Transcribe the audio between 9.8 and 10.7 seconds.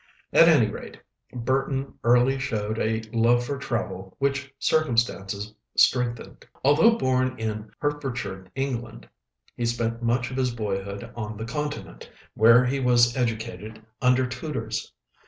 much of his